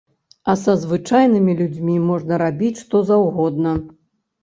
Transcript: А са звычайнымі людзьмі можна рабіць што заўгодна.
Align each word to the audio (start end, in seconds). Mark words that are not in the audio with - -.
А 0.53 0.55
са 0.61 0.73
звычайнымі 0.85 1.55
людзьмі 1.61 2.01
можна 2.09 2.43
рабіць 2.45 2.75
што 2.83 3.07
заўгодна. 3.15 3.81